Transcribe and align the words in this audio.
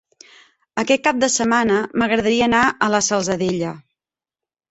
Aquest 0.83 1.03
cap 1.07 1.19
de 1.23 1.29
setmana 1.33 1.75
m'agradaria 2.03 2.47
anar 2.47 2.63
a 2.85 2.89
la 2.97 3.05
Salzadella. 3.09 3.77